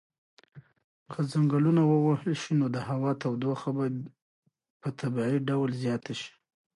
[1.11, 3.85] که ځنګلونه ووهل شي نو د هوا تودوخه به
[4.81, 6.31] په طبیعي ډول زیاته شي.